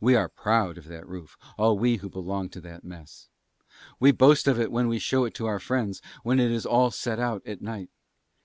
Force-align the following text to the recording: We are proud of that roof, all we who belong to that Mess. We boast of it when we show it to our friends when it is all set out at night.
We 0.00 0.16
are 0.16 0.28
proud 0.28 0.76
of 0.76 0.88
that 0.88 1.06
roof, 1.06 1.38
all 1.56 1.78
we 1.78 1.98
who 1.98 2.08
belong 2.10 2.48
to 2.48 2.60
that 2.62 2.82
Mess. 2.82 3.28
We 4.00 4.10
boast 4.10 4.48
of 4.48 4.58
it 4.58 4.72
when 4.72 4.88
we 4.88 4.98
show 4.98 5.24
it 5.24 5.34
to 5.34 5.46
our 5.46 5.60
friends 5.60 6.02
when 6.24 6.40
it 6.40 6.50
is 6.50 6.66
all 6.66 6.90
set 6.90 7.20
out 7.20 7.46
at 7.46 7.62
night. 7.62 7.90